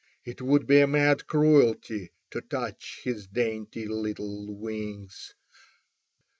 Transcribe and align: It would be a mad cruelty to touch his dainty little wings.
It 0.25 0.41
would 0.41 0.65
be 0.65 0.79
a 0.79 0.87
mad 0.87 1.27
cruelty 1.27 2.09
to 2.31 2.41
touch 2.41 3.01
his 3.03 3.27
dainty 3.27 3.87
little 3.87 4.51
wings. 4.51 5.35